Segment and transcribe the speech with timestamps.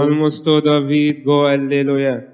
[0.00, 2.24] Almosto David go alleluia.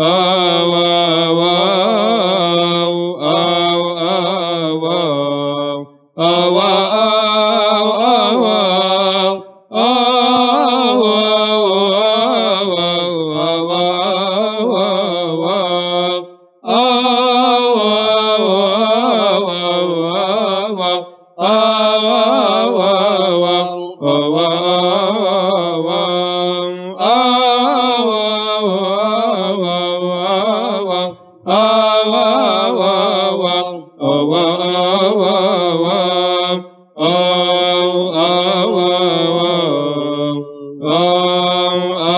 [0.00, 0.38] Oh
[31.50, 33.38] Oh, oh,
[40.82, 42.17] oh.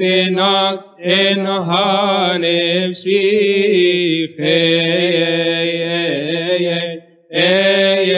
[0.00, 2.98] Ibetinak in hanef
[7.30, 8.08] Elim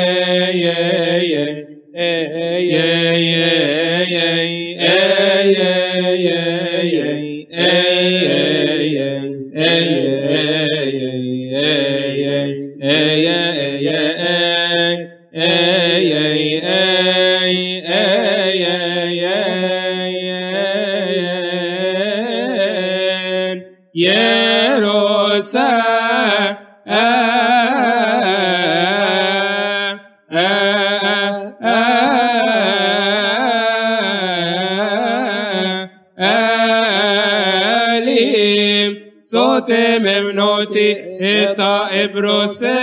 [39.31, 42.77] sote memnoti eta ebrose.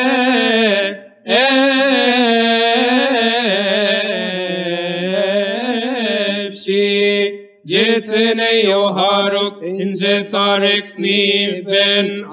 [6.67, 7.46] Jesene
[8.71, 12.25] yoharuk ince sarek sniven